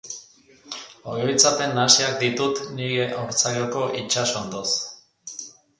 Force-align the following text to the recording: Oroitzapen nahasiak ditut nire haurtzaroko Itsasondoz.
Oroitzapen 1.15 1.75
nahasiak 1.81 2.17
ditut 2.23 2.63
nire 2.81 3.07
haurtzaroko 3.19 3.87
Itsasondoz. 4.03 4.69